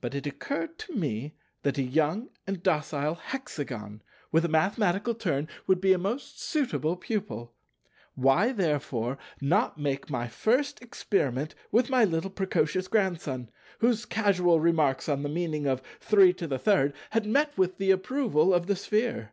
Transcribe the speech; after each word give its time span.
But 0.00 0.14
it 0.14 0.28
occurred 0.28 0.78
to 0.78 0.94
me 0.94 1.34
that 1.62 1.76
a 1.76 1.82
young 1.82 2.28
and 2.46 2.62
docile 2.62 3.16
Hexagon, 3.16 4.00
with 4.30 4.44
a 4.44 4.48
mathematical 4.48 5.12
turn, 5.12 5.48
would 5.66 5.80
be 5.80 5.92
a 5.92 5.98
most 5.98 6.40
suitable 6.40 6.94
pupil. 6.94 7.52
Why 8.14 8.52
therefore 8.52 9.18
not 9.40 9.76
make 9.76 10.08
my 10.08 10.28
first 10.28 10.80
experiment 10.80 11.56
with 11.72 11.90
my 11.90 12.04
little 12.04 12.30
precocious 12.30 12.86
Grandson, 12.86 13.50
whose 13.80 14.04
casual 14.06 14.60
remarks 14.60 15.08
on 15.08 15.24
the 15.24 15.28
meaning 15.28 15.66
of 15.66 15.82
33 15.98 16.92
had 17.10 17.26
met 17.26 17.58
with 17.58 17.78
the 17.78 17.90
approval 17.90 18.54
of 18.54 18.68
the 18.68 18.76
Sphere? 18.76 19.32